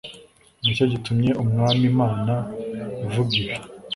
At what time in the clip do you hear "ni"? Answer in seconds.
0.61-0.71